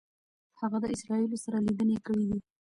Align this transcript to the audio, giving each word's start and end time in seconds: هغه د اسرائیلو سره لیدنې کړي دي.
هغه 0.59 0.77
د 0.81 0.85
اسرائیلو 0.95 1.37
سره 1.45 1.57
لیدنې 1.65 1.97
کړي 2.05 2.25
دي. 2.29 2.39